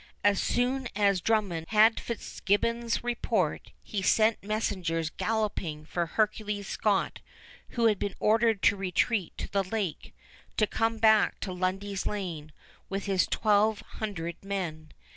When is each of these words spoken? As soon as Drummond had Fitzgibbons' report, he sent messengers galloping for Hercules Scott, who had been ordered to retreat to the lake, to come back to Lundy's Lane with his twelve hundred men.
As 0.23 0.41
soon 0.41 0.87
as 0.95 1.21
Drummond 1.21 1.67
had 1.69 1.99
Fitzgibbons' 1.99 3.03
report, 3.03 3.69
he 3.83 4.01
sent 4.01 4.41
messengers 4.43 5.11
galloping 5.11 5.85
for 5.85 6.07
Hercules 6.07 6.67
Scott, 6.67 7.19
who 7.77 7.85
had 7.85 7.99
been 7.99 8.15
ordered 8.19 8.63
to 8.63 8.75
retreat 8.75 9.31
to 9.37 9.47
the 9.47 9.63
lake, 9.63 10.15
to 10.57 10.65
come 10.65 10.97
back 10.97 11.39
to 11.41 11.53
Lundy's 11.53 12.07
Lane 12.07 12.51
with 12.89 13.05
his 13.05 13.27
twelve 13.27 13.81
hundred 13.81 14.43
men. 14.43 14.91